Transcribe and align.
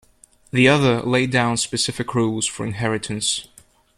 The 0.49 0.67
other 0.67 1.03
laid 1.03 1.29
down 1.29 1.57
specific 1.57 2.15
rules 2.15 2.47
for 2.47 2.65
inheritance. 2.65 3.45